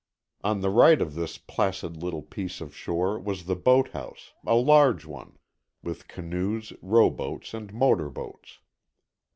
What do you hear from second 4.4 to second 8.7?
a large one, with canoes, rowboats and motor boats.